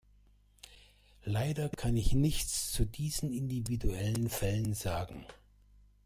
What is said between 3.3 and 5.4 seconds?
individuellen Fällen sagen.